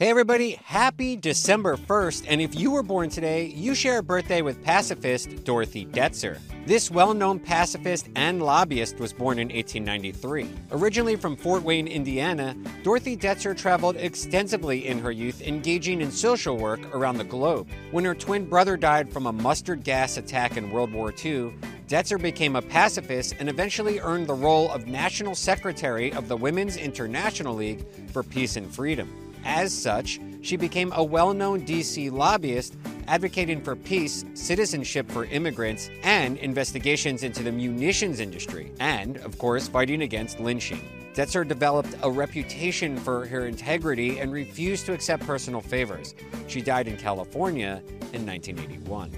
Hey 0.00 0.10
everybody, 0.10 0.58
happy 0.64 1.14
December 1.14 1.76
1st, 1.76 2.24
and 2.26 2.40
if 2.40 2.56
you 2.56 2.72
were 2.72 2.82
born 2.82 3.08
today, 3.10 3.46
you 3.46 3.76
share 3.76 3.98
a 3.98 4.02
birthday 4.02 4.42
with 4.42 4.60
pacifist 4.60 5.44
Dorothy 5.44 5.86
Detzer. 5.86 6.40
This 6.66 6.90
well 6.90 7.14
known 7.14 7.38
pacifist 7.38 8.08
and 8.16 8.42
lobbyist 8.42 8.98
was 8.98 9.12
born 9.12 9.38
in 9.38 9.50
1893. 9.50 10.50
Originally 10.72 11.14
from 11.14 11.36
Fort 11.36 11.62
Wayne, 11.62 11.86
Indiana, 11.86 12.56
Dorothy 12.82 13.16
Detzer 13.16 13.56
traveled 13.56 13.94
extensively 13.94 14.88
in 14.88 14.98
her 14.98 15.12
youth, 15.12 15.40
engaging 15.42 16.00
in 16.00 16.10
social 16.10 16.56
work 16.56 16.92
around 16.92 17.18
the 17.18 17.22
globe. 17.22 17.68
When 17.92 18.04
her 18.04 18.16
twin 18.16 18.46
brother 18.46 18.76
died 18.76 19.08
from 19.08 19.26
a 19.26 19.32
mustard 19.32 19.84
gas 19.84 20.16
attack 20.16 20.56
in 20.56 20.72
World 20.72 20.92
War 20.92 21.10
II, 21.12 21.54
Detzer 21.86 22.20
became 22.20 22.56
a 22.56 22.62
pacifist 22.62 23.36
and 23.38 23.48
eventually 23.48 24.00
earned 24.00 24.26
the 24.26 24.34
role 24.34 24.72
of 24.72 24.88
National 24.88 25.36
Secretary 25.36 26.12
of 26.12 26.26
the 26.26 26.36
Women's 26.36 26.76
International 26.76 27.54
League 27.54 27.86
for 28.10 28.24
Peace 28.24 28.56
and 28.56 28.74
Freedom. 28.74 29.23
As 29.44 29.72
such, 29.72 30.20
she 30.42 30.56
became 30.56 30.92
a 30.94 31.02
well 31.02 31.32
known 31.32 31.64
DC 31.64 32.10
lobbyist 32.10 32.76
advocating 33.06 33.60
for 33.60 33.76
peace, 33.76 34.24
citizenship 34.34 35.10
for 35.10 35.26
immigrants, 35.26 35.90
and 36.02 36.38
investigations 36.38 37.22
into 37.22 37.42
the 37.42 37.52
munitions 37.52 38.20
industry, 38.20 38.72
and, 38.80 39.18
of 39.18 39.38
course, 39.38 39.68
fighting 39.68 40.02
against 40.02 40.40
lynching. 40.40 40.80
Detzer 41.14 41.46
developed 41.46 41.94
a 42.02 42.10
reputation 42.10 42.96
for 42.96 43.26
her 43.26 43.46
integrity 43.46 44.18
and 44.18 44.32
refused 44.32 44.84
to 44.86 44.92
accept 44.92 45.24
personal 45.24 45.60
favors. 45.60 46.14
She 46.48 46.60
died 46.60 46.88
in 46.88 46.96
California 46.96 47.82
in 48.12 48.26
1981. 48.26 49.12